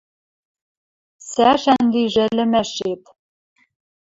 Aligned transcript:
Цӓшӓн 1.29 1.83
лижӹ 1.93 2.23
ӹлӹмӓшет!— 2.31 3.03